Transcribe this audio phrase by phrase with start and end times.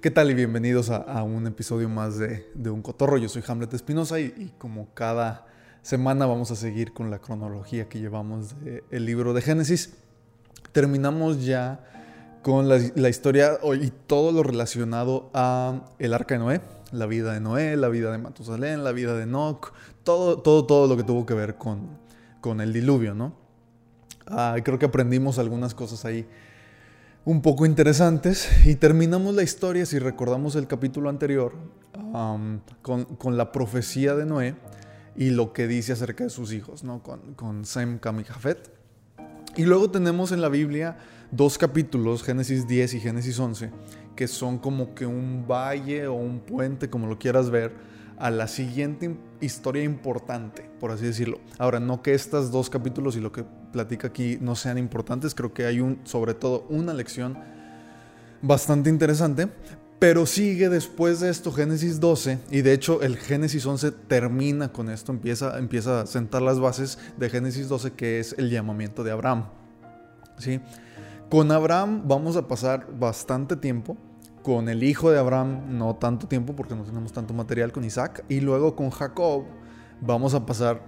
[0.00, 3.16] ¿Qué tal y bienvenidos a, un episodio más de, Un Cotorro?
[3.16, 5.48] Yo soy Hamlet Espinosa y, como cada
[5.82, 9.94] semana vamos a seguir con la cronología que llevamos del libro de Génesis.
[10.70, 11.80] Terminamos ya
[12.42, 16.60] con la, historia y todo lo relacionado a el arca de Noé,
[16.92, 19.72] la vida de Noé, la vida de Matusalén, la vida de Enoch,
[20.04, 21.98] todo, todo, todo lo que tuvo que ver con,
[22.40, 23.34] con el diluvio, ¿no?
[24.28, 26.24] Ah, creo que aprendimos algunas cosas ahí
[27.28, 31.52] un poco interesantes y terminamos la historia, si recordamos el capítulo anterior,
[32.80, 34.54] con, la profecía de Noé
[35.14, 37.02] y lo que dice acerca de sus hijos, ¿no?
[37.02, 38.70] con, con Sem, Cam y Jafet.
[39.56, 40.96] Y luego tenemos en la Biblia
[41.30, 43.72] dos capítulos, Génesis 10 y Génesis 11,
[44.16, 47.74] que son como que un valle o un puente, como lo quieras ver,
[48.18, 51.38] a la siguiente historia importante, por así decirlo.
[51.58, 55.52] Ahora, no que estos dos capítulos y lo que platica aquí no sean importantes, creo
[55.52, 57.38] que hay un, sobre todo una lección
[58.42, 59.48] bastante interesante,
[59.98, 64.90] pero sigue después de esto Génesis 12 y de hecho el Génesis 11 termina con
[64.90, 69.10] esto, empieza, empieza a sentar las bases de Génesis 12 que es el llamamiento de
[69.10, 69.46] Abraham.
[70.38, 70.60] ¿Sí?
[71.28, 73.96] Con Abraham vamos a pasar bastante tiempo
[74.48, 78.24] con el hijo de Abraham no tanto tiempo porque no tenemos tanto material con Isaac
[78.30, 79.44] y luego con Jacob
[80.00, 80.80] vamos a pasar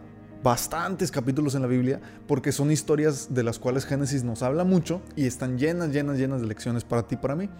[0.42, 5.03] bastantes capítulos en la Biblia porque son historias de las cuales Génesis nos habla mucho
[5.14, 7.50] y están llenas, llenas, llenas de lecciones para ti y para mí.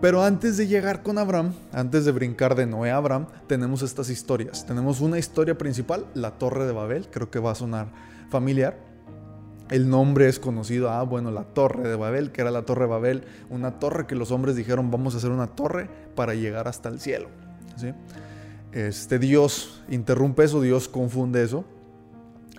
[0.00, 4.10] Pero antes de llegar con Abraham, antes de brincar de Noé a Abraham, tenemos estas
[4.10, 4.64] historias.
[4.66, 7.88] Tenemos una historia principal, la Torre de Babel, creo que va a sonar
[8.30, 8.93] familiar
[9.70, 12.90] el nombre es conocido, ah, bueno, la torre de Babel, que era la torre de
[12.90, 16.88] Babel, una torre que los hombres dijeron, vamos a hacer una torre para llegar hasta
[16.88, 17.28] el cielo.
[17.76, 17.92] ¿sí?
[18.72, 21.64] Este Dios interrumpe eso, Dios confunde eso.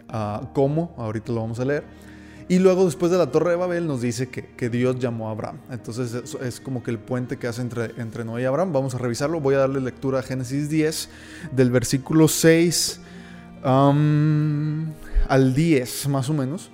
[0.10, 0.94] Ah, ¿Cómo?
[0.98, 1.84] Ahorita lo vamos a leer.
[2.48, 5.58] Y luego después de la torre de Babel nos dice que, Dios llamó a Abraham.
[5.72, 8.72] Entonces es, como que el puente que hace entre, entre Noé y Abraham.
[8.72, 9.40] Vamos a revisarlo.
[9.40, 11.10] Voy a darle lectura a Génesis 10
[11.54, 13.02] del versículo 6
[13.64, 16.72] al 10 más o menos.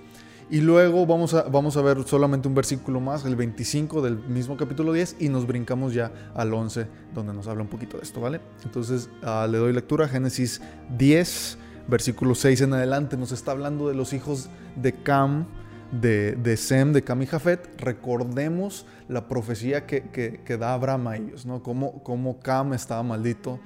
[0.51, 4.57] Y luego vamos a, vamos a ver solamente un versículo más, el 25 del mismo
[4.57, 8.19] capítulo 10, y nos brincamos ya al 11, donde nos habla un poquito de esto,
[8.19, 8.41] ¿vale?
[8.65, 10.61] Entonces ah, le doy lectura, Génesis
[10.97, 11.57] 10,
[11.87, 15.45] versículo 6 en adelante, nos está hablando de los hijos de Cam,
[15.93, 17.79] de, de Sem, de Cam y Jafet.
[17.79, 21.63] Recordemos la profecía que, que, da Abraham a ellos, ¿no?
[21.63, 23.61] Cómo, cómo Cam estaba maldito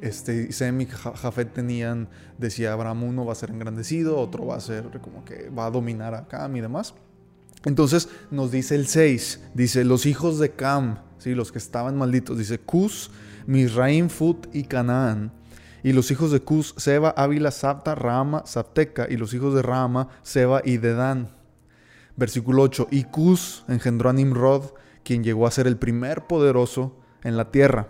[0.00, 4.60] este, Sem y Jafet tenían, decía Abraham, uno va a ser engrandecido, otro va a
[4.60, 6.94] ser como que va a dominar a Cam y demás.
[7.64, 11.34] Entonces nos dice el 6, dice los hijos de Cam, ¿sí?
[11.34, 13.10] los que estaban malditos, dice Cus,
[13.46, 15.32] Misraim, Fut y Canaán.
[15.82, 19.06] Y los hijos de Cus, Seba, Ávila, Sapta, Rama, Sapteca.
[19.08, 21.30] Y los hijos de Rama, Seba y Dedán.
[22.16, 22.88] Versículo 8.
[22.90, 24.72] Y Cus engendró a Nimrod,
[25.04, 27.88] quien llegó a ser el primer poderoso en la tierra.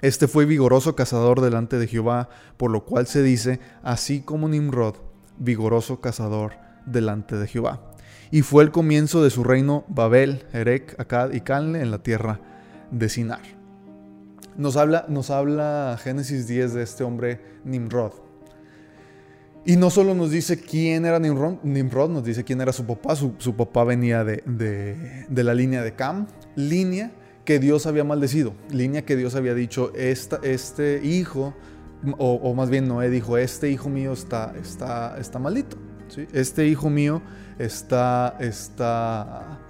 [0.00, 4.94] Este fue vigoroso cazador delante de Jehová, por lo cual se dice, así como Nimrod,
[5.38, 6.52] vigoroso cazador
[6.86, 7.82] delante de Jehová.
[8.30, 12.40] Y fue el comienzo de su reino Babel, Erec, Akkad y Calne en la tierra
[12.92, 13.42] de Sinar.
[14.56, 18.12] Nos habla, nos habla Génesis 10 de este hombre Nimrod.
[19.64, 23.16] Y no solo nos dice quién era Nimrod, Nimrod nos dice quién era su papá.
[23.16, 24.42] Su, papá venía de,
[25.28, 27.10] de la línea de Cam, línea
[27.48, 31.54] que Dios había maldecido, línea que Dios había dicho, esta, este hijo,
[32.18, 35.78] o, más bien Noé dijo, este hijo mío está, está, está maldito,
[36.08, 36.26] ¿sí?
[36.34, 37.22] este hijo mío
[37.58, 39.60] está, está,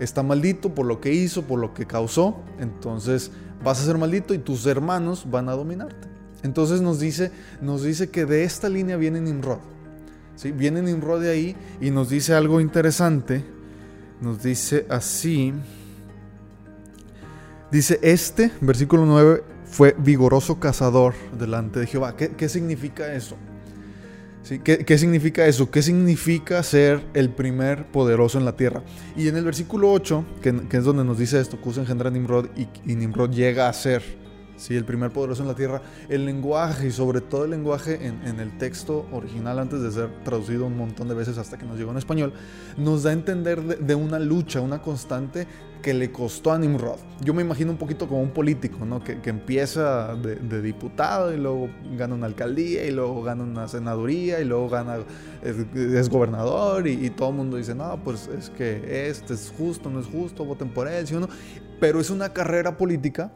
[0.00, 3.30] está maldito por lo que hizo, por lo que causó, entonces
[3.62, 6.08] vas a ser maldito y tus hermanos van a dominarte.
[6.42, 7.30] Entonces nos dice,
[7.62, 9.60] nos dice que de esta línea viene Nimrod.
[10.34, 10.50] ¿sí?
[10.50, 13.44] Viene Nimrod de ahí y nos dice algo interesante.
[14.20, 15.54] Nos dice así.
[17.74, 22.14] Dice, este, versículo 9, fue vigoroso cazador delante de Jehová.
[22.16, 23.34] ¿Qué, significa eso?
[24.44, 24.60] ¿Sí?
[24.60, 25.68] ¿Qué, significa eso?
[25.72, 28.84] ¿Qué significa ser el primer poderoso en la tierra?
[29.16, 32.46] Y en el versículo 8, que, es donde nos dice esto, Cus engendra a Nimrod
[32.56, 34.04] y Nimrod llega a ser
[34.56, 34.76] ¿sí?
[34.76, 38.56] el primer poderoso en la tierra, el lenguaje y sobre todo el lenguaje en, el
[38.58, 41.98] texto original antes de ser traducido un montón de veces hasta que nos llegó en
[41.98, 42.32] español,
[42.76, 45.46] nos da a entender de, una lucha, una constante
[45.82, 46.96] que le costó a Nimrod.
[47.20, 49.04] Yo me imagino un poquito como un político, ¿no?
[49.04, 54.44] Que, empieza de, diputado y luego gana una alcaldía y luego gana una senaduría y
[54.44, 54.96] luego gana,
[55.42, 60.00] es, gobernador y, todo el mundo dice, no, pues es que este es justo, no
[60.00, 61.28] es justo, voten por él, ¿sí o no?
[61.80, 63.30] Pero es una carrera política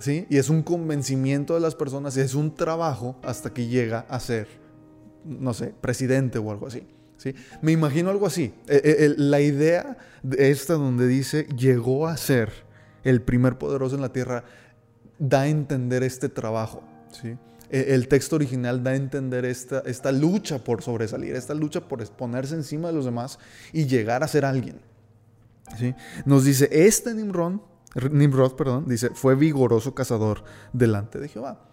[0.00, 0.26] ¿sí?
[0.28, 4.18] Y es un convencimiento de las personas y es un trabajo hasta que llega a
[4.18, 4.48] ser,
[5.24, 6.86] no sé, presidente o algo así.
[7.16, 7.34] ¿sí?
[7.62, 8.52] Me imagino algo así.
[8.66, 12.50] E, e, la idea de esta donde dice llegó a ser
[13.04, 14.44] el primer poderoso en la tierra,
[15.18, 16.82] da a entender este trabajo.
[17.12, 17.36] ¿sí?
[17.70, 22.00] E, el texto original da a entender esta, esta lucha por sobresalir, esta lucha por
[22.00, 23.38] exponerse encima de los demás
[23.72, 24.80] y llegar a ser alguien.
[25.78, 25.94] ¿sí?
[26.24, 27.60] Nos dice, este Nimrod,
[28.10, 31.66] Nimrod perdón, dice, fue vigoroso cazador delante de Jehová.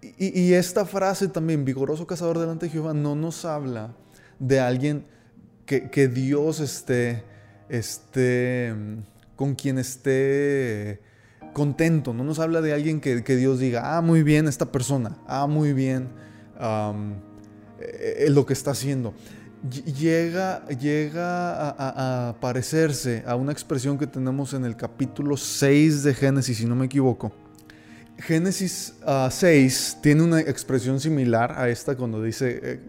[0.00, 3.94] Y, esta frase también, vigoroso cazador delante de Jehová, no nos habla
[4.38, 5.04] de alguien
[5.66, 7.24] que, Dios esté,
[7.68, 8.72] esté,
[9.34, 11.00] con quien esté
[11.52, 15.48] contento, no nos habla de alguien que, Dios diga, ah, muy bien esta persona, ah,
[15.48, 16.08] muy bien
[16.60, 19.14] eh, lo que está haciendo.
[19.62, 26.58] Llega, llega a, parecerse a una expresión que tenemos en el capítulo 6 de Génesis,
[26.58, 27.32] si no me equivoco.
[28.18, 28.94] Génesis
[29.30, 32.80] 6 ah, tiene una expresión similar a esta cuando dice, eh,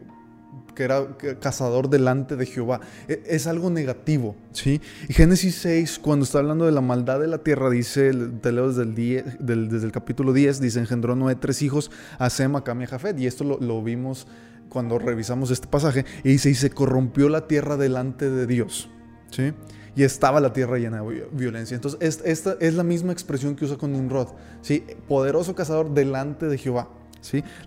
[0.79, 1.07] que era
[1.41, 2.79] cazador delante de Jehová.
[3.07, 4.79] E, es algo negativo, ¿sí?
[5.09, 8.69] Y Génesis 6, cuando está hablando de la maldad de la tierra, dice, te leo
[8.69, 12.85] desde el, desde el capítulo 10, dice, engendró Noé tres hijos, a Sem, Cam y
[12.85, 13.19] Jafet.
[13.19, 14.25] Y esto lo, vimos
[14.69, 16.05] cuando revisamos este pasaje.
[16.23, 18.89] Y dice, y se corrompió la tierra delante de Dios,
[19.31, 19.53] ¿sí?
[19.95, 21.75] y estaba la tierra llena de violencia.
[21.75, 24.29] Entonces, esta es la misma expresión que usa con Nimrod,
[24.61, 24.85] ¿sí?
[25.07, 26.87] Poderoso cazador delante de Jehová.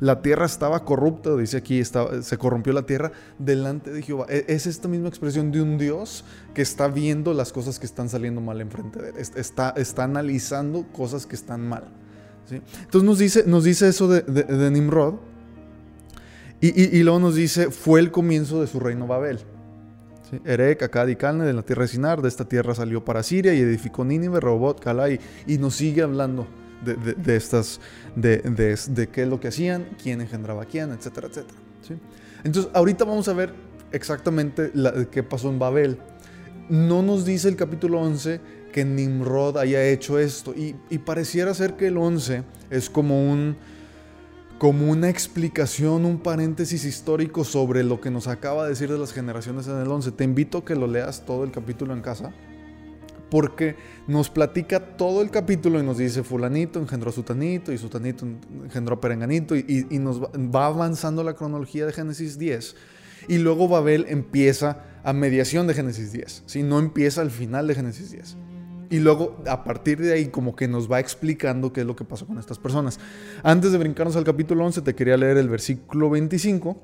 [0.01, 4.27] La tierra estaba corrupta, dice aquí, se corrompió la tierra delante de Jehová.
[4.29, 8.09] E, es esta misma expresión de un Dios que está viendo las cosas que están
[8.09, 9.17] saliendo mal enfrente de él.
[9.19, 11.85] Está, está analizando cosas que están mal.
[12.51, 15.15] Entonces nos dice, nos dice eso de, Nimrod.
[16.65, 19.41] Y, luego nos dice, fue el comienzo de su reino Babel.
[20.31, 20.41] ¿Sí?
[20.45, 23.53] Erek, Akkad y Calne de la tierra de Sinar, de esta tierra salió para Siria
[23.53, 25.19] y edificó Nínive, Robot, Calai,
[25.49, 26.47] y nos sigue hablando
[26.85, 27.81] de, estas,
[28.15, 31.59] de, de, qué es lo que hacían, quién engendraba a quién, etcétera, etcétera.
[31.87, 31.95] ¿sí?
[32.45, 33.53] Entonces, ahorita vamos a ver
[33.91, 34.71] exactamente
[35.11, 35.99] qué pasó en Babel.
[36.69, 38.41] No nos dice el capítulo 11
[38.73, 43.57] que Nimrod haya hecho esto, y, y pareciera ser que el 11 es como un
[44.63, 49.13] como una explicación, un paréntesis histórico sobre lo que nos acaba de decir de las
[49.13, 50.13] generaciones en el 11.
[50.13, 52.33] Te invito a que lo leas todo el capítulo en casa
[53.29, 53.75] porque
[54.07, 58.25] nos platica todo el capítulo y nos dice fulanito engendró a sutanito y sutanito
[58.63, 62.77] engendró a perenganito y, nos va, avanzando la cronología de Génesis 10
[63.27, 67.75] y luego Babel empieza a mediación de Génesis 10, si no empieza al final de
[67.75, 68.37] Génesis 10.
[68.93, 72.05] Y luego, a partir de ahí, como que nos va explicando qué es lo que
[72.05, 73.01] pasó con estas personas.
[73.43, 76.77] Antes de brincarnos al capítulo 11, te quería leer el versículo 25,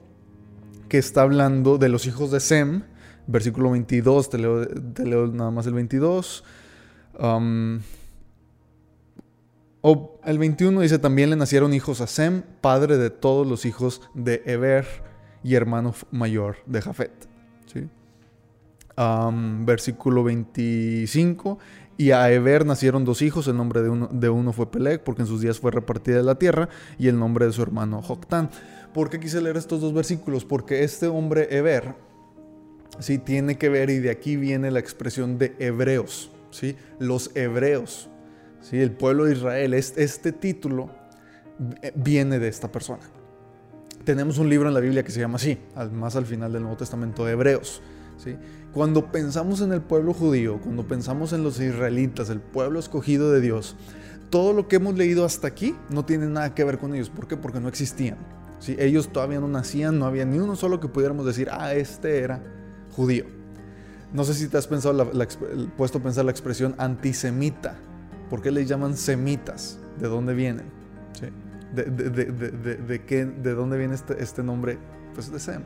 [0.89, 2.85] que está hablando de los hijos de Sem,
[3.27, 6.45] versículo 22, te leo, nada más el 22.
[9.83, 14.01] o el 21 dice, también le nacieron hijos a Sem, padre de todos los hijos
[14.15, 14.87] de Eber
[15.45, 17.29] y hermano mayor de Jafet.
[19.67, 21.59] versículo 25,
[21.99, 25.23] y a Eber nacieron dos hijos, el nombre de uno, de uno fue Peleg, porque
[25.23, 28.51] en sus días fue repartida la tierra, y el nombre de su hermano Joctán.
[28.95, 30.45] ¿Por qué quise leer estos dos versículos?
[30.45, 31.97] Porque este hombre Eber
[33.01, 33.19] ¿sí?
[33.19, 36.77] tiene que ver y de aquí viene la expresión de hebreos, ¿sí?
[37.01, 38.09] los hebreos,
[38.61, 38.81] ¿sí?
[38.81, 39.75] el pueblo de Israel.
[39.75, 40.91] Este, título
[41.97, 43.03] viene de esta persona.
[44.05, 45.59] Tenemos un libro en la Biblia que se llama así,
[45.93, 47.83] más al final del Nuevo Testamento Hebreos.
[48.17, 48.37] ¿sí?
[48.79, 53.41] Cuando pensamos en el pueblo judío, cuando pensamos en los israelitas, el pueblo escogido de
[53.41, 53.75] Dios,
[54.31, 57.11] todo lo que hemos leído hasta aquí no tiene nada que ver con ellos.
[57.11, 57.37] ¿Por qué?
[57.37, 58.19] Porque no existían.
[58.61, 58.77] ¿sí?
[58.79, 62.41] Ellos todavía no nacían, no había ni uno solo que pudiéramos decir, ah, este era
[62.95, 63.25] judío.
[64.13, 65.11] No sé si te has pensado
[65.77, 67.75] puesto a pensar la expresión antisemita.
[68.31, 69.81] ¿Por qué le llaman semitas?
[69.99, 70.67] ¿De dónde vienen?
[71.75, 74.79] De, de, qué, ¿De dónde viene este, este nombre?
[75.15, 75.65] Pues de Sem.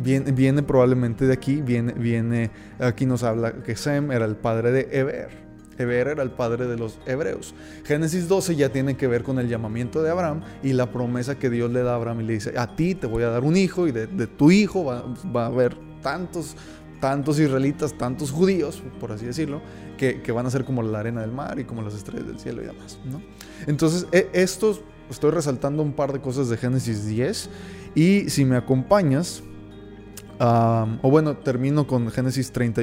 [0.00, 4.88] Viene, probablemente de aquí, viene, viene, aquí nos habla que Sem era el padre de
[4.92, 5.48] Eber.
[5.78, 7.54] Eber era el padre de los hebreos.
[7.84, 11.50] Génesis 12 ya tiene que ver con el llamamiento de Abraham y la promesa que
[11.50, 13.56] Dios le da a Abraham y le dice, a ti te voy a dar un
[13.56, 16.56] hijo y de, tu hijo va, va, a haber tantos,
[17.00, 19.62] tantos israelitas, tantos judíos, por así decirlo,
[19.96, 22.62] que, van a ser como la arena del mar y como las estrellas del cielo
[22.62, 22.98] y demás.
[23.04, 23.20] ¿no?
[23.66, 27.50] Entonces, e, estos, estoy resaltando un par de cosas de Génesis 10
[27.94, 29.42] y si me acompañas,
[30.40, 32.82] o bueno, termino con Génesis 30,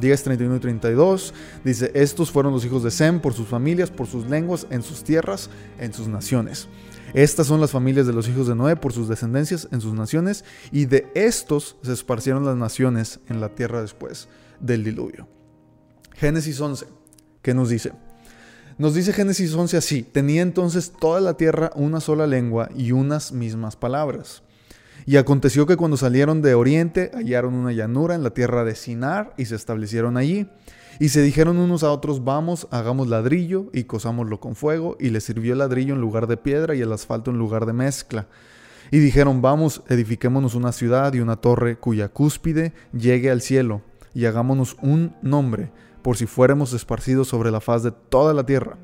[0.00, 1.34] 10, 31 y 32.
[1.64, 5.02] Dice, estos fueron los hijos de Sem por sus familias, por sus lenguas, en sus
[5.02, 6.68] tierras, en sus naciones.
[7.14, 10.44] Estas son las familias de los hijos de Noé por sus descendencias en sus naciones,
[10.72, 14.28] y de estos se esparcieron las naciones en la tierra después
[14.60, 15.28] del diluvio.
[16.14, 16.86] Génesis 11,
[17.42, 17.92] ¿qué nos dice?
[18.78, 23.30] Nos dice Génesis 11 así, tenía entonces toda la tierra una sola lengua y unas
[23.30, 24.42] mismas palabras.
[25.06, 29.34] Y aconteció que cuando salieron de oriente hallaron una llanura en la tierra de Sinar
[29.36, 30.48] y se establecieron allí.
[30.98, 35.24] Y se dijeron unos a otros, vamos, hagamos ladrillo y cosámoslo con fuego, y les
[35.24, 38.28] sirvió el ladrillo en lugar de piedra y el asfalto en lugar de mezcla.
[38.90, 43.82] Y dijeron, vamos, edifiquémonos una ciudad y una torre cuya cúspide llegue al cielo,
[44.14, 48.78] y hagámonos un nombre, por si fuéramos esparcidos sobre la faz de toda la tierra.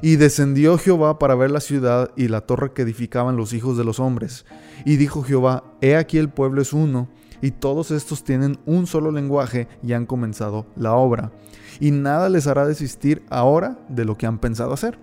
[0.00, 3.82] Y descendió Jehová para ver la ciudad y la torre que edificaban los hijos de
[3.82, 4.44] los hombres.
[4.88, 7.08] Y dijo Jehová, He aquí el pueblo es uno,
[7.42, 11.30] y todos estos tienen un solo lenguaje y han comenzado la obra.
[11.78, 14.98] Y nada les hará desistir ahora de lo que han pensado hacer.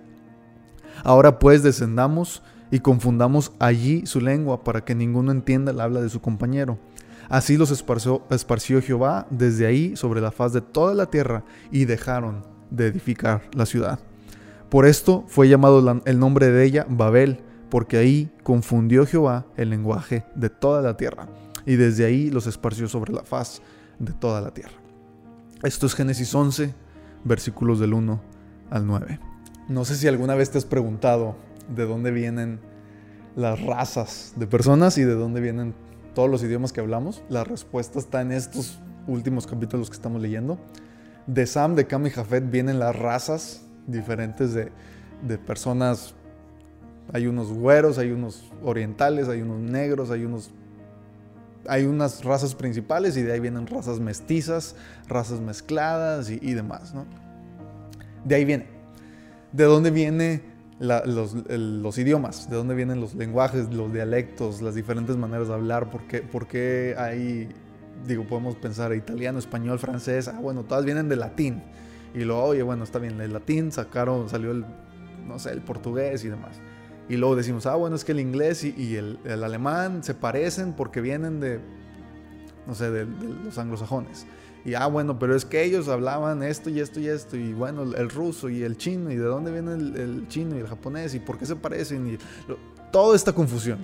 [1.04, 6.08] Ahora pues descendamos y confundamos allí su lengua para que ninguno entienda el habla de
[6.08, 6.80] su compañero.
[7.28, 12.42] Así los esparció, Jehová desde ahí sobre la faz de toda la tierra y dejaron
[12.72, 14.00] de edificar la ciudad.
[14.68, 20.24] Por esto fue llamado el nombre de ella Babel, porque ahí confundió Jehová el lenguaje
[20.34, 21.28] de toda la tierra,
[21.64, 23.60] y desde ahí los esparció sobre la faz
[23.98, 24.74] de toda la tierra.
[25.62, 26.74] Esto es Génesis 11,
[27.24, 28.20] versículos del 1
[28.70, 29.20] al 9.
[29.68, 31.36] No sé si alguna vez te has preguntado
[31.74, 32.60] de dónde vienen
[33.36, 35.74] las razas de personas y de dónde vienen
[36.14, 37.22] todos los idiomas que hablamos.
[37.28, 40.58] La respuesta está en estos últimos capítulos que estamos leyendo.
[41.26, 44.72] De Sam, de Cam y Jafet vienen las razas diferentes de,
[45.22, 46.14] de personas.
[47.12, 50.50] Hay unos güeros, hay unos orientales, hay unos negros, hay unos
[51.68, 54.76] hay unas razas principales y de ahí vienen razas mestizas,
[55.08, 57.06] razas mezcladas y, demás, ¿no?
[58.24, 58.66] De ahí viene.
[59.52, 60.42] ¿De dónde vienen
[60.78, 62.50] los, idiomas?
[62.50, 65.90] ¿De dónde vienen los lenguajes, los dialectos, las diferentes maneras de hablar?
[65.90, 67.48] ¿Por qué, hay,
[68.06, 70.28] digo, podemos pensar italiano, español, francés?
[70.28, 71.62] Ah, bueno, todas vienen del latín.
[72.14, 74.64] Y luego, oye, bueno, está bien, el latín sacaron, salió el,
[75.26, 76.60] no sé, el portugués y demás.
[77.08, 81.00] Y luego decimos, ah, bueno, es que el inglés y, el, alemán se parecen porque
[81.00, 81.60] vienen de,
[82.66, 83.06] no sé, de,
[83.44, 84.26] los anglosajones.
[84.64, 87.36] Y ah, bueno, pero es que ellos hablaban esto y esto y esto.
[87.36, 89.12] Y bueno, el ruso y el chino.
[89.12, 91.14] ¿Y de dónde viene el, chino y el japonés?
[91.14, 92.14] ¿Y por qué se parecen?
[92.14, 92.18] Y
[92.90, 93.78] toda esta confusión.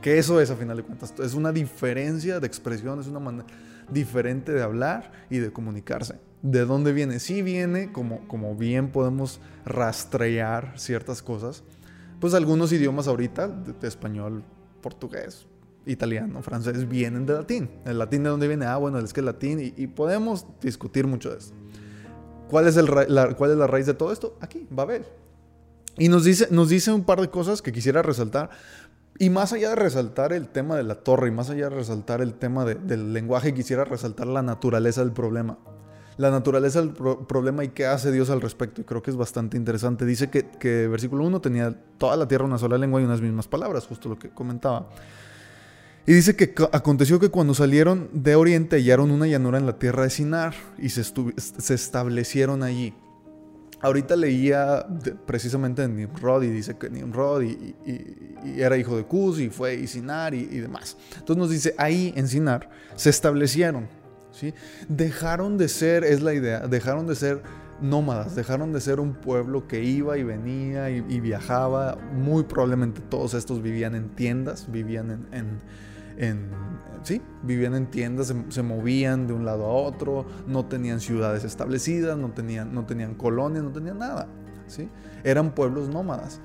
[0.00, 1.12] Que eso es, a final de cuentas.
[1.22, 3.44] Es una diferencia de expresión, es una manera
[3.90, 6.14] diferente de hablar y de comunicarse.
[6.42, 7.18] ¿De dónde viene?
[7.18, 11.64] Sí viene, como, como bien podemos rastrear ciertas cosas,
[12.20, 13.50] pues algunos idiomas ahorita,
[13.82, 14.42] español,
[14.80, 15.46] portugués,
[15.86, 17.70] italiano, francés, vienen de latín.
[17.84, 18.66] ¿El latín de dónde viene?
[18.66, 21.54] Ah, bueno, es que el latín, y, podemos discutir mucho de eso.
[22.48, 24.36] ¿Cuál es, la, ¿Cuál es la raíz de todo esto?
[24.40, 25.04] Aquí, Babel.
[25.98, 28.50] Y nos dice, nos dice un par de cosas que quisiera resaltar.
[29.18, 32.20] Y más allá de resaltar el tema de la torre y más allá de resaltar
[32.20, 35.58] el tema del lenguaje, quisiera resaltar la naturaleza del problema.
[36.18, 38.80] La naturaleza del problema y qué hace Dios al respecto.
[38.82, 40.04] Y creo que es bastante interesante.
[40.04, 43.48] Dice que, que versículo 1 tenía toda la tierra una sola lengua y unas mismas
[43.48, 44.90] palabras, justo lo que comentaba.
[46.06, 50.04] Y dice que aconteció que cuando salieron de Oriente hallaron una llanura en la tierra
[50.04, 52.94] de Sinar y se, se establecieron allí.
[53.80, 54.84] Ahorita leía
[55.24, 57.76] precisamente en Nimrod y dice que Nimrod y,
[58.56, 60.96] era hijo de Cus y fue y Sinar y, demás.
[61.12, 63.86] Entonces nos dice, ahí en Sinar se establecieron,
[64.88, 67.42] Dejaron de ser, es la idea, dejaron de ser
[67.80, 71.96] nómadas, dejaron de ser un pueblo que iba y venía y, viajaba.
[72.14, 76.48] Muy probablemente todos estos vivían en tiendas, vivían en
[77.02, 82.18] sí, vivían en tiendas, se, movían de un lado a otro, no tenían ciudades establecidas,
[82.18, 84.28] no tenían, no tenían colonias, no tenían nada,
[84.66, 84.88] ¿sí?
[85.24, 86.40] Eran pueblos nómadas.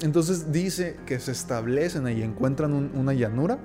[0.00, 3.58] Entonces dice que se establecen ahí, encuentran una llanura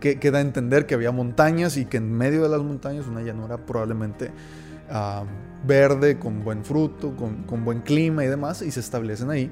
[0.00, 3.22] que, da a entender que había montañas y que en medio de las montañas una
[3.22, 4.30] llanura probablemente
[4.90, 5.24] ah,
[5.66, 9.50] verde, con buen fruto, con, buen clima y demás, y se establecen ahí.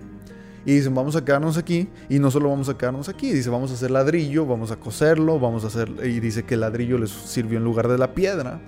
[0.64, 1.88] Y dicen, vamos a quedarnos aquí.
[2.08, 3.32] Y no solo vamos a quedarnos aquí.
[3.32, 5.88] Dice, vamos a hacer ladrillo, vamos a coserlo, vamos a hacer...
[6.04, 8.60] Y dice que el ladrillo les sirvió en lugar de la piedra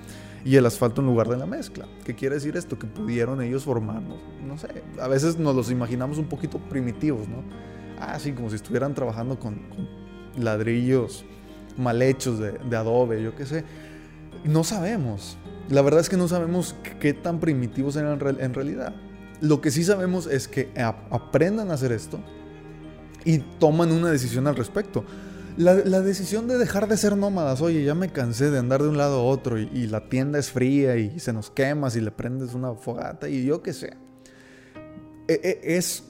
[0.44, 1.86] y el asfalto en lugar de la mezcla.
[2.04, 2.78] ¿Qué quiere decir esto?
[2.78, 4.18] Que pudieron ellos formarnos.
[4.46, 4.68] No sé,
[4.98, 7.42] a veces nos los imaginamos un poquito primitivos, ¿no?
[8.00, 9.60] Así como si estuvieran trabajando con,
[10.36, 11.24] ladrillos
[11.80, 13.64] mal hechos de, adobe, yo qué sé.
[14.44, 15.36] No sabemos.
[15.68, 18.94] La verdad es que no sabemos qué tan primitivos eran en realidad.
[19.40, 20.70] Lo que sí sabemos es que
[21.10, 22.20] aprendan a hacer esto
[23.24, 25.04] y toman una decisión al respecto.
[25.56, 28.96] La, decisión de dejar de ser nómadas, oye, ya me cansé de andar de un
[28.96, 32.54] lado a otro y, la tienda es fría y se nos quema si le prendes
[32.54, 33.96] una fogata y yo qué sé.
[35.28, 36.04] E, e, es,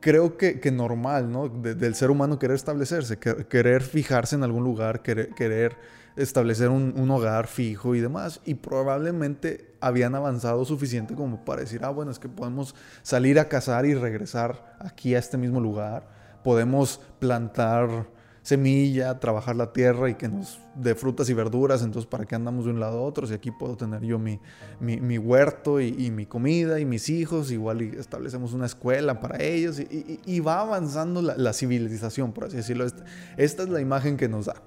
[0.00, 1.48] creo que, normal, ¿no?
[1.48, 5.76] del ser humano querer establecerse, querer fijarse en algún lugar, querer,
[6.16, 8.40] establecer un, hogar fijo y demás.
[8.44, 13.48] Y probablemente habían avanzado suficiente como para decir, ah, bueno, es que podemos salir a
[13.48, 16.08] cazar y regresar aquí a este mismo lugar.
[16.42, 18.06] Podemos plantar
[18.48, 22.64] semilla, trabajar la tierra y que nos dé frutas y verduras, entonces para qué andamos
[22.64, 24.40] de un lado a otro, si aquí puedo tener yo mi,
[24.80, 30.40] mi, huerto y, mi comida y mis hijos, igual establecemos una escuela para ellos y,
[30.40, 32.86] va avanzando la, civilización, por así decirlo.
[32.86, 33.04] Esta,
[33.36, 34.62] esta, es la imagen que nos da.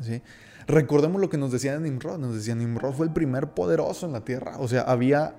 [0.00, 0.22] ¿sí?
[0.68, 4.24] Recordemos lo que nos decían Nimrod, nos decían Nimrod fue el primer poderoso en la
[4.24, 5.34] tierra, o sea, había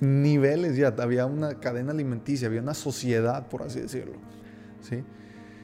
[0.00, 4.18] niveles ya, había una cadena alimenticia, había una sociedad, por así decirlo.
[4.82, 5.04] ¿sí?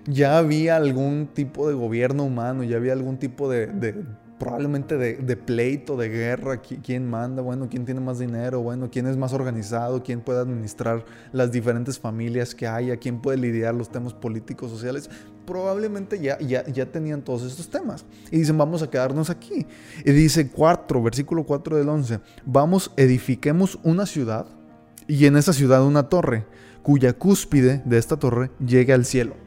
[0.06, 4.04] Ya había algún tipo de gobierno humano, ya había algún tipo de,
[4.38, 9.16] probablemente de, pleito, de guerra, quién manda, bueno, quién tiene más dinero, bueno, quién es
[9.16, 14.12] más organizado, quién puede administrar las diferentes familias que haya, quién puede lidiar los temas
[14.12, 15.08] políticos, sociales.
[15.46, 18.04] Probablemente ya, ya, ya tenían todos estos temas.
[18.30, 19.66] Y dicen, vamos a quedarnos aquí.
[20.04, 24.46] Y dice 4, versículo 4 del 11, vamos, edifiquemos una ciudad
[25.06, 26.46] y en esa ciudad una torre,
[26.82, 29.43] cuya cúspide de esta torre llegue al cielo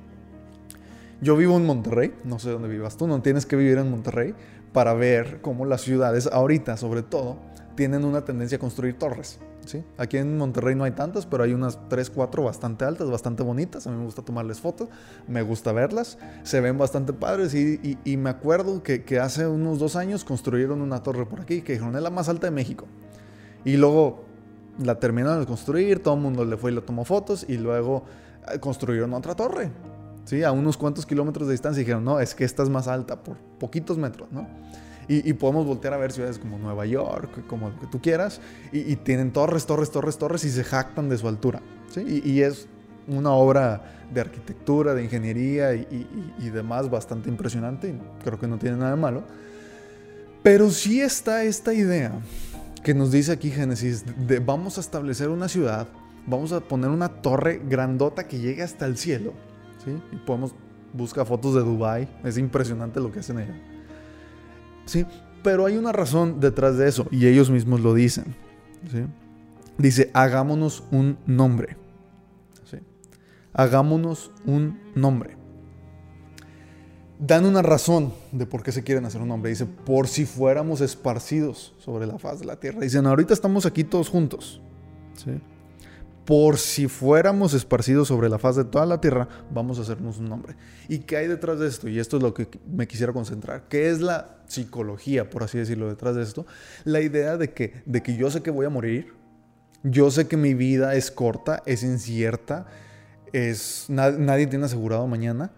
[1.21, 4.36] yo vivo en Monterrey, no sé dónde vivas tú, no tienes que vivir en Monterrey
[4.71, 7.38] para ver cómo las ciudades, ahorita sobre todo,
[7.75, 9.39] tienen una tendencia a construir torres.
[9.65, 9.83] ¿sí?
[9.97, 13.88] Aquí en Monterrey no hay tantas, pero hay unas 3, 4 bastante altas, bastante bonitas.
[13.88, 14.89] A mí me gusta tomarles fotos,
[15.27, 17.53] me gusta verlas, se ven bastante padres.
[17.53, 21.74] Y, me acuerdo que, que, hace unos dos años construyeron una torre por aquí, que
[21.74, 22.86] dijeron es la más alta de México.
[23.63, 24.25] Y luego
[24.83, 28.03] la terminaron de construir, todo el mundo le fue y le tomó fotos, y luego
[28.51, 29.69] eh, construyeron otra torre.
[30.27, 30.43] ¿Sí?
[30.43, 33.38] A unos cuantos kilómetros de distancia dijeron, no, es que esta es más alta por
[33.60, 34.48] poquitos metros, ¿no?
[35.10, 38.41] Y, podemos voltear a ver ciudades como Nueva York, como lo que tú quieras,
[38.74, 42.22] y, tienen torres, torres, torres, torres y se jactan de su altura, ¿sí?
[42.25, 42.67] Y, es
[43.07, 48.75] una obra de arquitectura, de ingeniería y, demás bastante impresionante, y creo que no tiene
[48.75, 49.24] nada de malo.
[50.43, 52.12] Pero sí está esta idea
[52.84, 55.88] que nos dice aquí Génesis, de vamos a establecer una ciudad,
[56.25, 59.34] vamos a poner una torre grandota que llegue hasta el cielo
[60.12, 60.53] y podemos
[60.94, 63.56] buscar fotos de Dubai, es impresionante lo que hacen allá.
[64.86, 65.06] ¿Sí?
[65.43, 68.36] Pero hay una razón detrás de eso y ellos mismos lo dicen.
[69.78, 71.78] Dice, hagámonos un nombre.
[73.54, 75.36] Hagámonos un nombre.
[77.19, 79.50] Dan una razón de por qué se quieren hacer un nombre.
[79.50, 82.82] Dice, por si fuéramos esparcidos sobre la faz de la tierra.
[82.82, 84.62] Dicen, ahorita estamos aquí todos juntos.
[85.15, 85.32] ¿sí?
[86.27, 90.25] Por si fuéramos esparcidos sobre la faz de toda la tierra, vamos a hacernos un
[90.25, 90.57] nombre.
[90.89, 91.87] ¿Y qué hay detrás de esto?
[91.87, 93.69] Y esto es lo que me quisiera concentrar.
[93.69, 96.45] ¿Qué es la psicología, por así decirlo, detrás de esto?
[96.83, 99.13] La idea de que, de que yo sé que voy a morir,
[99.83, 102.67] yo sé que mi vida es corta, es incierta,
[103.31, 105.53] es, nadie tiene asegurado mañana,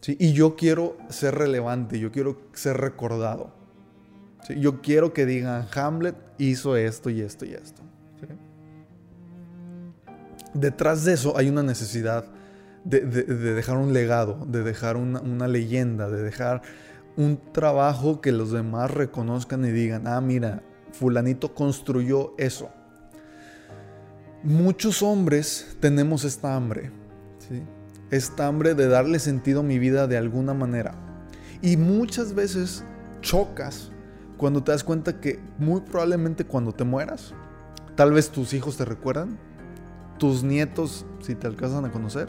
[0.00, 0.16] ¿sí?
[0.18, 3.52] y yo quiero ser relevante, yo quiero ser recordado.
[4.56, 7.82] Yo quiero que digan, Hamlet hizo esto y esto y esto
[10.54, 12.24] detrás de eso hay una necesidad
[12.84, 16.62] de, dejar un legado, de dejar una, leyenda, de dejar
[17.16, 20.62] un trabajo que los demás reconozcan y digan, ah, mira,
[20.92, 22.70] fulanito construyó eso.
[24.42, 26.90] Muchos hombres tenemos esta hambre,
[28.10, 30.94] esta hambre de darle sentido a mi vida de alguna manera.
[31.62, 32.84] Y muchas veces
[33.22, 33.90] chocas
[34.36, 37.32] cuando te das cuenta que muy probablemente cuando te mueras,
[37.94, 39.38] tal vez tus hijos te recuerdan,
[40.18, 42.28] tus nietos, si te alcanzan a conocer,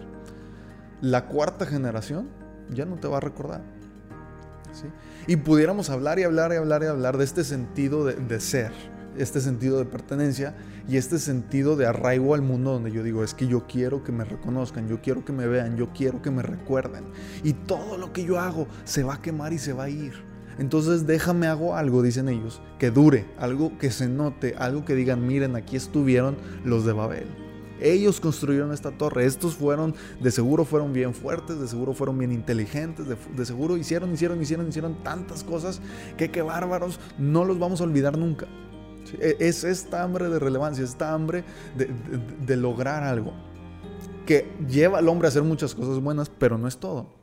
[1.02, 2.30] la cuarta generación
[2.70, 3.62] ya no te va a recordar.
[4.74, 4.88] ¿sí?
[5.28, 8.72] Y pudiéramos hablar y hablar y hablar y hablar de este sentido de, ser,
[9.18, 10.56] este sentido de pertenencia
[10.88, 14.12] y este sentido de arraigo al mundo donde yo digo, es que yo quiero que
[14.12, 17.06] me reconozcan, yo quiero que me vean, yo quiero que me recuerden.
[17.44, 20.14] Y todo lo que yo hago se va a quemar y se va a ir.
[20.58, 25.28] Entonces déjame hago algo, dicen ellos, que dure, algo que se note, algo que digan,
[25.28, 27.28] miren, aquí estuvieron los de Babel.
[27.82, 29.26] Ellos construyeron esta torre.
[29.26, 34.14] Estos fueron, de seguro fueron bien fuertes, de seguro fueron bien inteligentes, de, seguro hicieron,
[34.14, 35.82] hicieron, hicieron, hicieron tantas cosas
[36.18, 38.48] que qué bárbaros, no los vamos a olvidar nunca.
[39.20, 41.44] E, es esta hambre de relevancia, esta hambre
[41.78, 43.34] de, lograr algo
[44.26, 47.14] que lleva al hombre a hacer muchas cosas buenas, pero no es todo.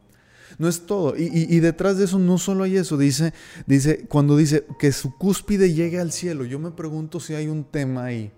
[0.58, 1.16] No es todo.
[1.16, 2.98] Y, y, detrás de eso no solo hay eso.
[2.98, 3.32] Dice,
[3.66, 7.64] dice, cuando dice que su cúspide llegue al cielo, yo me pregunto si hay un
[7.64, 8.30] tema ahí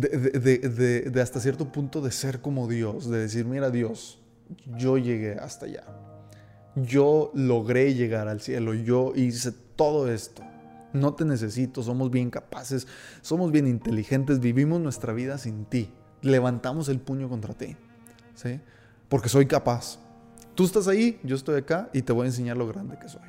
[0.00, 4.20] de, hasta cierto punto de ser como Dios, de decir, mira Dios,
[4.76, 5.84] yo llegué hasta allá.
[6.76, 10.42] Yo logré llegar al cielo, yo hice todo esto.
[10.92, 12.86] No te necesito, somos bien capaces,
[13.20, 15.92] somos bien inteligentes, vivimos nuestra vida sin ti.
[16.22, 17.76] Levantamos el puño contra ti,
[18.34, 18.60] ¿sí?
[19.08, 19.98] Porque soy capaz.
[20.54, 23.22] Tú estás ahí, yo estoy acá y te voy a enseñar lo grande que soy.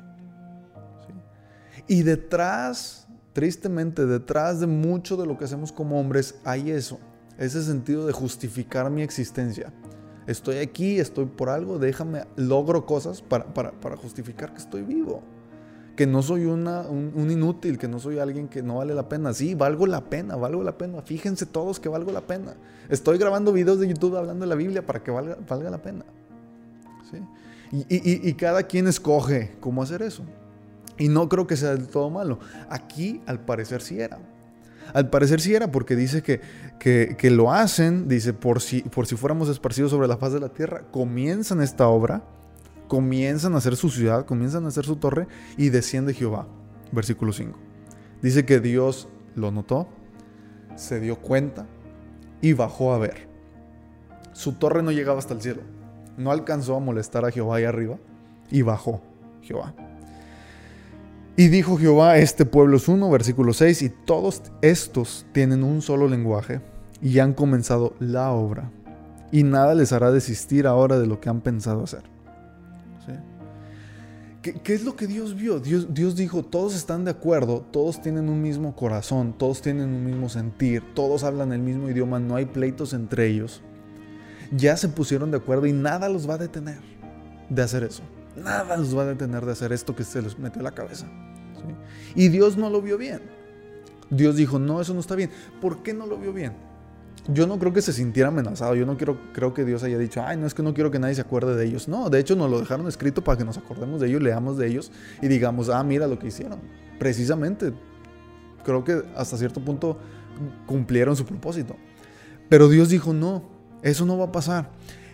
[1.86, 6.98] Y detrás tristemente detrás de mucho de lo que hacemos como hombres hay eso,
[7.38, 9.72] ese sentido de justificar mi existencia,
[10.30, 15.22] Estoy aquí, estoy por algo, déjame, logro cosas para, para, justificar que estoy vivo.
[15.96, 19.34] Que no soy una, un, inútil, que no soy alguien que no vale la pena.
[19.34, 21.02] Sí, valgo la pena, valgo la pena.
[21.02, 22.54] Fíjense todos que valgo la pena.
[22.88, 26.04] Estoy grabando videos de YouTube hablando de la Biblia para que valga, valga la pena.
[27.10, 27.18] ¿Sí?
[27.72, 30.22] Y, y cada quien escoge cómo hacer eso.
[31.00, 32.38] Y no creo que sea del todo malo.
[32.68, 34.18] Aquí al parecer sí era.
[34.92, 36.40] Al parecer sí era porque dice que,
[36.78, 40.50] que, lo hacen, dice, por si, por si fuéramos esparcidos sobre la faz de la
[40.50, 42.22] tierra, comienzan esta obra,
[42.86, 46.46] comienzan a hacer su ciudad, comienzan a hacer su torre y desciende Jehová.
[46.92, 47.58] Versículo 5.
[48.20, 49.88] Dice que Dios lo notó,
[50.76, 51.66] se dio cuenta
[52.42, 53.26] y bajó a ver.
[54.32, 55.62] Su torre no llegaba hasta el cielo,
[56.18, 57.96] no alcanzó a molestar a Jehová ahí arriba
[58.50, 59.00] y bajó
[59.40, 59.74] Jehová.
[61.40, 66.06] Y dijo Jehová, este pueblo es uno, versículo 6, y todos estos tienen un solo
[66.06, 66.60] lenguaje
[67.00, 68.70] y han comenzado la obra,
[69.32, 72.02] y nada les hará desistir ahora de lo que han pensado hacer.
[74.42, 75.60] ¿Qué, es lo que Dios vio?
[75.60, 80.04] Dios, Dios dijo, todos están de acuerdo, todos tienen un mismo corazón, todos tienen un
[80.04, 83.62] mismo sentir, todos hablan el mismo idioma, no hay pleitos entre ellos.
[84.52, 86.80] Ya se pusieron de acuerdo y nada los va a detener
[87.48, 88.02] de hacer eso.
[88.36, 91.06] Nada los va a detener de hacer esto que se les metió a la cabeza.
[92.14, 93.20] Y Dios no lo vio bien.
[94.10, 95.30] Dios dijo, no, eso no está bien.
[95.60, 96.52] ¿Por qué no lo vio bien?
[97.28, 98.74] Yo no creo que se sintiera amenazado.
[98.74, 100.98] Yo no quiero, creo que Dios haya dicho, ay, no es que no quiero que
[100.98, 101.86] nadie se acuerde de ellos.
[101.86, 104.66] No, de hecho nos lo dejaron escrito para que nos acordemos de ellos, leamos de
[104.66, 104.90] ellos
[105.22, 106.60] y digamos, ah, mira lo que hicieron.
[106.98, 107.72] Precisamente,
[108.64, 109.98] creo que hasta cierto punto
[110.66, 111.76] cumplieron su propósito.
[112.48, 113.44] Pero Dios dijo, no,
[113.82, 114.70] eso no va a pasar.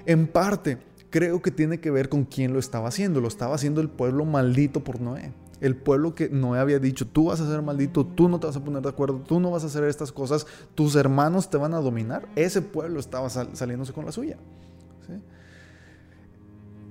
[0.06, 0.78] En parte,
[1.11, 3.20] creo que tiene que ver con quién lo estaba haciendo.
[3.20, 5.32] Lo estaba haciendo el pueblo maldito por Noé.
[5.61, 8.57] El pueblo que Noé había dicho, tú vas a ser maldito, tú no te vas
[8.57, 11.75] a poner de acuerdo, tú no vas a hacer estas cosas, tus hermanos te van
[11.75, 12.29] a dominar.
[12.37, 14.37] Ese pueblo estaba saliéndose con la suya.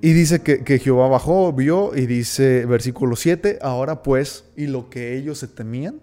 [0.01, 5.17] Y dice que, Jehová bajó, vio, y dice versículo 7, ahora pues, y lo que
[5.17, 5.99] ellos se temían.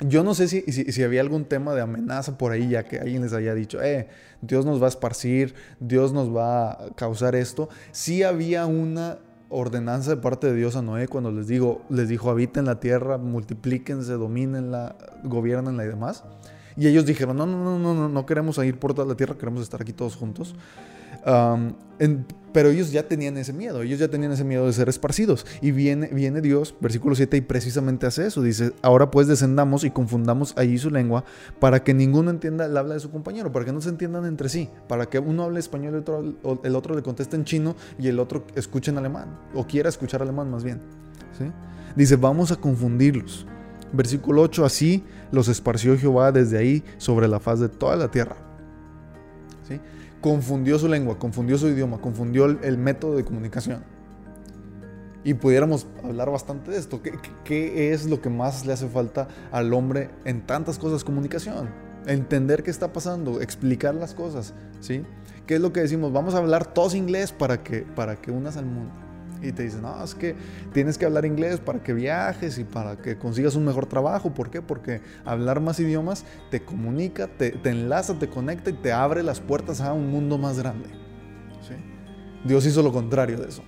[0.00, 3.20] Yo no sé si, si, había algún tema de amenaza por ahí, ya que alguien
[3.20, 4.08] les haya dicho, eh,
[4.40, 7.68] Dios nos va a esparcir, Dios nos va a causar esto.
[7.92, 9.18] Sí había una
[9.50, 13.18] ordenanza de parte de Dios a Noé cuando les, digo, les dijo, habiten la tierra,
[13.18, 16.24] multiplíquense, domínenla, gobiernenla y demás.
[16.76, 19.36] Y ellos dijeron, no, no, no, no, no, no queremos ir por toda la tierra,
[19.36, 20.54] queremos estar aquí todos juntos
[22.52, 25.46] pero ellos ya tenían ese miedo, ellos ya tenían ese miedo de ser esparcidos.
[25.60, 28.42] Y viene, viene Dios, versículo 7, y precisamente hace eso.
[28.42, 31.24] Dice, ahora pues descendamos y confundamos allí su lengua
[31.60, 34.48] para que ninguno entienda el habla de su compañero, para que no se entiendan entre
[34.48, 38.08] sí, para que uno hable español y otro, el otro le conteste en chino y
[38.08, 40.80] el otro escuche en alemán, o quiera escuchar alemán más bien.
[41.38, 41.44] ¿sí?
[41.94, 43.46] Dice, vamos a confundirlos.
[43.92, 48.36] Versículo 8, así los esparció Jehová desde ahí sobre la faz de toda la tierra.
[49.66, 49.80] ¿Sí?
[50.20, 53.82] confundió su lengua, confundió su idioma, confundió el, método de comunicación.
[55.22, 57.00] Y pudiéramos hablar bastante de esto.
[57.44, 61.04] ¿Qué, es lo que más le hace falta al hombre en tantas cosas?
[61.04, 61.68] Comunicación.
[62.06, 64.54] Entender qué está pasando, explicar las cosas.
[64.80, 65.02] ¿sí?
[65.46, 66.12] ¿Qué es lo que decimos?
[66.12, 69.09] Vamos a hablar todos inglés para que, para que unas al mundo
[69.42, 70.34] y te dicen, no, es que
[70.72, 74.32] tienes que hablar inglés para que viajes y para que consigas un mejor trabajo.
[74.34, 74.62] ¿Por qué?
[74.62, 79.80] Porque hablar más idiomas te comunica, te, enlaza, te conecta y te abre las puertas
[79.80, 80.88] a un mundo más grande.
[82.44, 83.62] Dios hizo lo contrario de eso.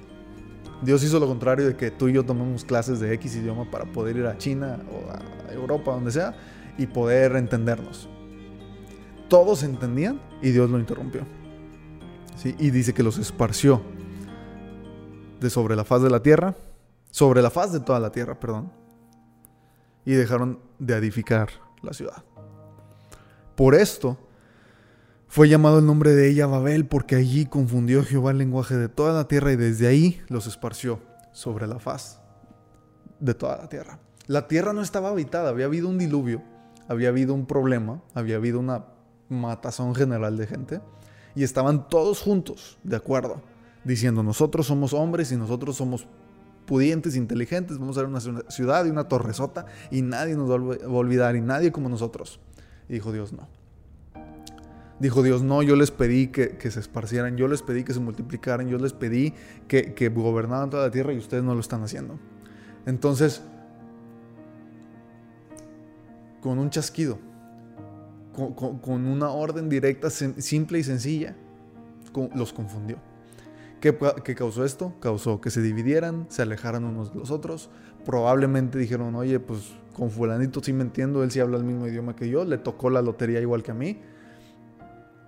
[0.83, 3.85] Dios hizo lo contrario de que tú y yo tomemos clases de X idioma para
[3.85, 6.35] poder ir a China o a Europa, donde sea,
[6.79, 8.09] y poder entendernos.
[9.29, 11.23] Todos entendían y Dios lo interrumpió.
[12.37, 12.57] ¿Sí?
[12.59, 13.83] Y dice que los esparció
[15.51, 16.55] sobre la faz de la tierra,
[17.11, 18.73] sobre la faz de toda la tierra, perdón,
[20.05, 21.49] y dejaron de edificar
[21.83, 22.25] la ciudad.
[23.55, 24.19] Por esto
[25.29, 29.13] fue llamado el nombre de ella Babel, porque allí confundió Jehová el lenguaje de toda
[29.13, 31.01] la tierra y desde ahí los esparció
[31.33, 32.21] sobre la faz
[33.21, 33.99] de toda la tierra.
[34.27, 36.43] La tierra no estaba habitada, había habido un diluvio,
[36.89, 38.87] había habido un problema, había habido una
[39.29, 40.81] matazón general de gente
[41.35, 43.43] y estaban todos juntos, de acuerdo
[43.85, 46.07] diciendo, nosotros somos hombres y nosotros somos
[46.67, 50.89] pudientes, inteligentes, vamos a ser una ciudad y una torresota y nadie nos va a
[50.89, 52.41] olvidar y nadie como nosotros.
[52.89, 53.49] Dijo Dios, no.
[55.01, 58.69] Dijo Dios, no, yo les pedí que, se esparcieran, yo les pedí que se multiplicaran,
[58.69, 59.35] yo les pedí
[59.67, 62.21] que, que gobernaran toda la tierra y ustedes no lo están haciendo.
[62.87, 63.43] Entonces,
[66.41, 67.19] con un chasquido,
[68.33, 71.35] con una orden directa, simple y sencilla,
[72.35, 73.12] los confundió.
[73.83, 74.95] ¿Qué, causó esto?
[75.01, 77.69] Causó que se dividieran, se alejaran unos de los otros.
[78.05, 82.15] Probablemente dijeron, oye, pues con fulanito sí me entiendo, él sí habla el mismo idioma
[82.15, 84.01] que yo, le tocó la lotería igual que a mí.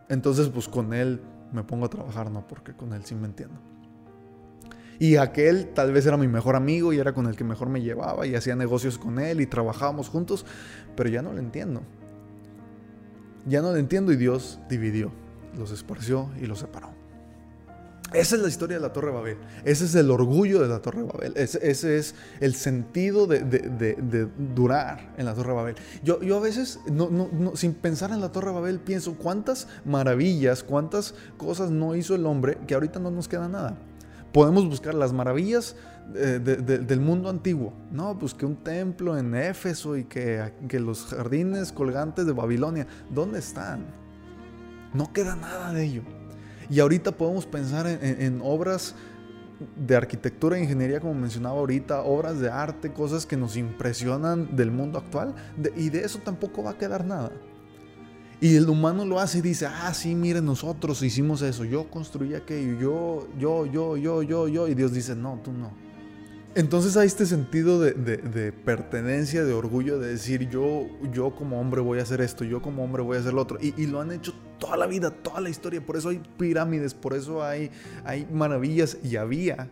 [0.09, 1.21] Entonces, pues con él
[1.53, 3.57] me pongo a trabajar, no, porque con él sí me entiendo.
[5.01, 7.83] Y aquel tal vez era mi mejor amigo y era con el que mejor me
[7.83, 10.47] llevaba y hacía negocios con él y trabajábamos juntos,
[10.95, 11.83] pero ya no lo entiendo.
[13.47, 15.11] Ya no lo entiendo y Dios dividió,
[15.59, 16.94] los esparció y los separó.
[18.15, 19.39] Esa es la historia de la Torre Babel.
[19.65, 21.33] Ese es el orgullo de la Torre Babel.
[21.37, 25.75] Ese, es el sentido de, durar en la Torre Babel.
[26.03, 26.79] Yo, yo a veces,
[27.55, 32.59] sin pensar en la Torre Babel, pienso cuántas maravillas, cuántas cosas no hizo el hombre
[32.69, 33.77] que ahorita no nos queda nada.
[34.33, 35.77] Podemos buscar las maravillas
[36.15, 37.73] eh, del mundo antiguo.
[37.91, 42.87] No, pues que un templo en Éfeso y que, que los jardines colgantes de Babilonia.
[43.11, 43.87] ¿Dónde están?
[44.93, 46.24] No queda nada de ello.
[46.71, 48.95] Y ahorita podemos pensar en, obras
[49.77, 54.71] de arquitectura e ingeniería, como mencionaba ahorita, obras de arte, cosas que nos impresionan del
[54.71, 55.35] mundo actual,
[55.77, 57.31] y de eso tampoco va a quedar nada.
[58.41, 62.35] Y el humano lo hace y dice, ah, sí, miren, nosotros hicimos eso, yo construí
[62.35, 65.85] aquello, yo, yo, yo, yo, yo, yo, y Dios dice, no, tú no.
[66.57, 71.99] Entonces hay este sentido de, pertenencia, de orgullo, de decir yo, yo como hombre voy
[71.99, 73.59] a hacer esto, yo como hombre voy a hacer lo otro.
[73.61, 75.85] Y, lo han hecho toda la vida, toda la historia.
[75.85, 77.71] Por eso hay pirámides, por eso hay,
[78.05, 79.69] hay maravillas y había.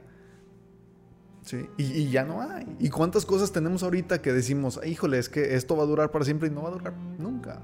[1.42, 1.66] ¿sí?
[1.78, 2.66] Y, ya no hay.
[2.78, 6.26] ¿Y cuántas cosas tenemos ahorita que decimos, híjole, es que esto va a durar para
[6.26, 7.60] siempre y no va a durar nunca?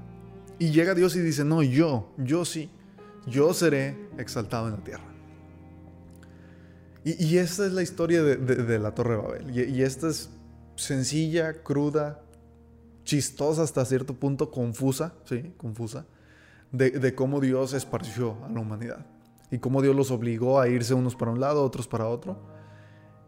[0.57, 2.71] Y llega Dios y dice, no, yo, yo sí,
[3.27, 5.03] yo seré exaltado en la tierra.
[7.05, 9.55] Y, esta es la historia de, la Torre de Babel.
[9.55, 10.29] Y, esta es
[10.75, 12.21] sencilla, cruda,
[13.03, 16.05] chistosa hasta cierto punto, confusa, sí, confusa,
[16.71, 19.05] de, cómo Dios esparció a la humanidad.
[19.51, 22.37] Y cómo Dios los obligó a irse unos para un lado, otros para otro.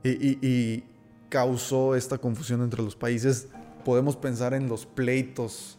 [0.04, 0.84] Y,
[1.30, 3.47] causó esta confusión entre los países.
[3.86, 5.77] Podemos pensar en los pleitos,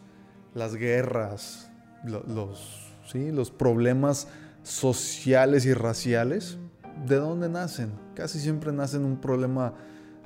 [0.55, 1.69] las guerras,
[2.03, 3.31] los, ¿sí?
[3.31, 4.27] los problemas
[4.63, 6.57] sociales y raciales
[7.05, 7.91] ¿de dónde nacen?
[8.15, 9.73] Casi siempre nacen un problema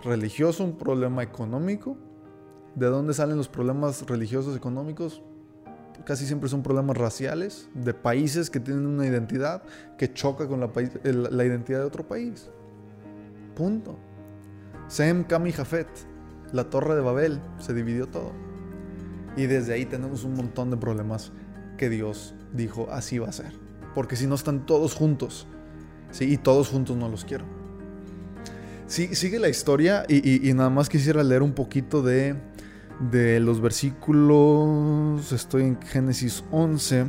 [0.04, 1.98] religioso, un problema económico.
[2.76, 5.22] ¿De dónde salen los problemas religiosos económicos?
[6.06, 9.64] Casi siempre son problemas raciales, de países que tienen una identidad
[9.98, 10.72] que choca con la,
[11.04, 12.50] la identidad de otro país.
[13.56, 13.98] Punto.
[14.88, 15.88] Sem, Kam y Jafet,
[16.54, 18.32] la torre de Babel, se dividió todo.
[19.36, 21.32] Y desde ahí tenemos un montón de problemas
[21.78, 23.54] que Dios dijo así va a ser.
[23.94, 25.48] Porque si no están todos juntos,
[26.12, 26.32] ¿sí?
[26.32, 27.46] Y todos juntos no los quiero.
[28.88, 32.36] Sí, sigue la historia y, nada más quisiera leer un poquito de,
[33.00, 37.06] de los versículos, estoy en Génesis 11,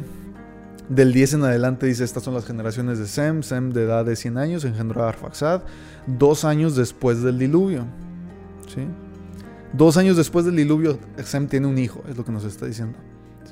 [0.88, 4.16] del 10 en adelante dice, estas son las generaciones de Sem, Sem de edad de
[4.16, 5.62] 100 años, engendró a Arfaxad,
[6.06, 7.84] dos años después del diluvio.
[8.74, 8.86] ¿sí?
[9.74, 12.98] Dos años después del diluvio, Sem tiene un hijo, es lo que nos está diciendo.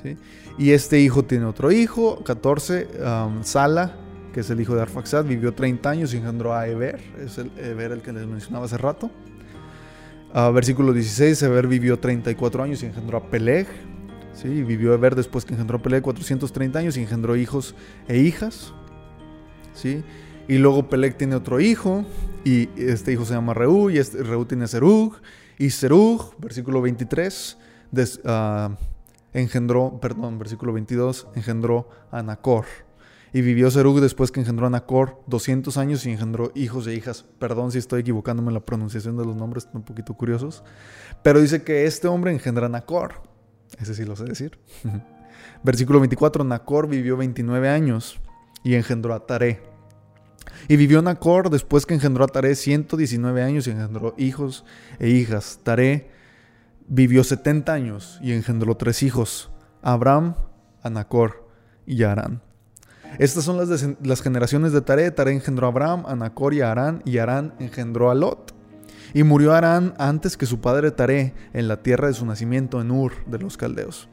[0.01, 0.17] ¿sí?
[0.57, 3.95] Y este hijo tiene otro hijo, 14, um, Sala,
[4.33, 7.51] que es el hijo de Arfaxad, vivió 30 años y engendró a Eber, es el
[7.57, 9.11] Eber el que les mencionaba hace rato.
[10.33, 13.67] Uh, versículo 16, Eber vivió 34 años y engendró a Peleg.
[14.33, 14.63] ¿sí?
[14.63, 17.75] Vivió Eber después que engendró a Peleg 430 años y engendró hijos
[18.07, 18.73] e hijas.
[19.73, 20.03] ¿sí?
[20.47, 22.05] Y luego Peleg tiene otro hijo
[22.43, 25.15] y este hijo se llama Reú y este, Reú tiene Serug.
[25.57, 27.57] Y Serug, versículo 23,
[28.25, 28.77] ah,
[29.33, 32.65] engendró, perdón, versículo 22, engendró a Nacor.
[33.37, 37.23] Y vivió Serug después que engendró a Nacor 200 años y engendró hijos e hijas.
[37.37, 40.63] Perdón si estoy equivocándome en la pronunciación de los nombres, están un poquito curiosos.
[41.21, 43.21] Pero dice que este hombre engendra a Nacor.
[43.77, 44.57] Ese sí lo sé decir.
[45.63, 48.19] Versículo 24, Nacor vivió 29 años
[48.63, 49.61] y engendró a Taré.
[50.67, 54.65] Y vivió Nacor después que engendró a Taré 119 años y engendró hijos
[54.97, 55.59] e hijas.
[55.61, 56.09] Taré
[56.87, 59.51] vivió 70 años y engendró tres hijos,
[59.83, 60.33] Abraham,
[60.81, 61.47] a Nacor
[61.85, 62.46] y Arán.
[63.19, 65.09] Estas son las, generaciones de Tare.
[65.11, 68.53] Tare engendró a Abraham, a Nacor y a Arán, y Arán engendró a Lot.
[69.13, 72.91] Y murió Arán antes que su padre Tare en la tierra de su nacimiento en
[72.91, 74.09] Ur de los caldeos.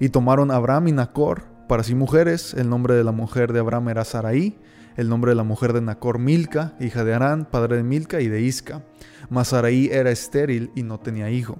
[0.00, 2.54] Y tomaron Abraham y Nacor para sí mujeres.
[2.54, 4.58] El nombre de la mujer de Abraham era Sarai.
[4.96, 8.28] El nombre de la mujer de Nacor Milca, hija de Arán, padre de Milca y
[8.28, 8.82] de Isca.
[9.30, 11.58] Mas Sarai era estéril y no tenía hijo.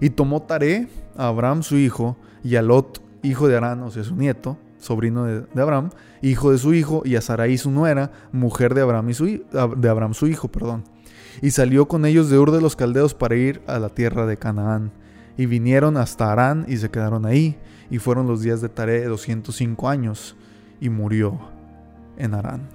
[0.00, 4.04] Y tomó Tare a Abraham su hijo y a Lot, hijo de Arán, o sea,
[4.04, 5.90] su nieto, sobrino de, Abraham,
[6.22, 9.88] hijo de su hijo, y a Sarai su nuera, mujer de Abraham, y su, de
[9.88, 10.82] Abraham su hijo, perdón.
[11.40, 14.36] Y salió con ellos de Ur de los Caldeos para ir a la tierra de
[14.36, 14.92] Canaán.
[15.36, 17.56] Y vinieron hasta Arán y se quedaron ahí.
[17.90, 20.36] Y fueron los días de Tare 205 años.
[20.80, 21.40] Y murió
[22.18, 22.68] en Arán.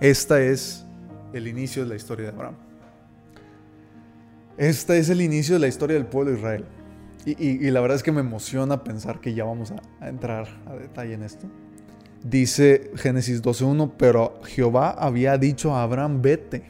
[0.00, 0.86] Esta es
[1.32, 2.54] el inicio de la historia de Abraham.
[4.56, 6.64] Este es el inicio de la historia del pueblo de Israel.
[7.24, 11.14] Y, la verdad es que me emociona pensar que ya vamos a, entrar a detalle
[11.14, 11.46] en esto.
[12.22, 16.64] Dice Génesis 12.1, pero Jehová había dicho a Abraham, vete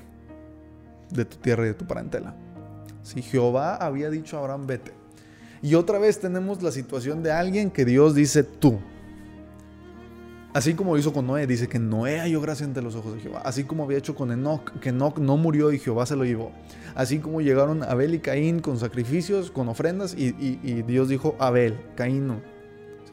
[1.10, 2.34] de tu tierra y de tu parentela.
[3.02, 4.92] Si Jehová había dicho a Abraham, vete.
[5.62, 8.78] Y otra vez tenemos la situación de alguien que Dios dice tú.
[10.54, 13.42] Así como hizo con Noé, dice que Noé halló gracia ante los ojos de Jehová.
[13.44, 16.52] Así como había hecho con Enoch, que Enoch no murió y Jehová se lo llevó.
[16.94, 20.32] Así como llegaron Abel y Caín con sacrificios, con ofrendas, y,
[20.82, 22.40] Dios dijo, Abel, Caín no.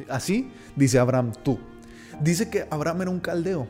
[0.09, 1.59] Así dice Abraham, tú.
[2.21, 3.67] Dice que Abraham era un caldeo.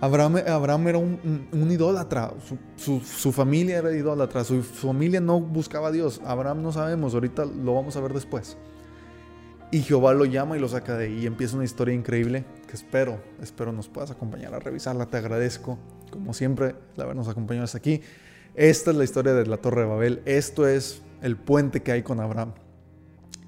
[0.00, 2.34] Abraham, Abraham, era un, idólatra,
[2.76, 6.20] su, familia era idólatra, su, su familia no buscaba a Dios.
[6.26, 8.56] Abraham no sabemos, ahorita lo vamos a ver después.
[9.74, 11.22] Y Jehová lo llama y lo saca de ahí.
[11.22, 15.06] Y empieza una historia increíble que espero, espero nos puedas acompañar a revisarla.
[15.06, 15.80] Te agradezco,
[16.12, 18.00] como siempre, de habernos acompañado hasta aquí.
[18.54, 20.22] Esta es la historia de la Torre de Babel.
[20.26, 22.52] Esto es el puente que hay con Abraham.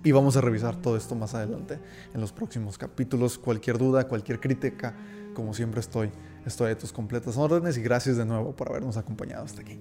[0.02, 1.78] Y vamos a revisar todo esto más adelante
[2.12, 3.38] en los próximos capítulos.
[3.38, 4.96] Cualquier duda, cualquier crítica,
[5.32, 6.10] como siempre estoy,
[6.44, 9.78] estoy a tus completas órdenes y gracias de nuevo por habernos acompañado hasta aquí.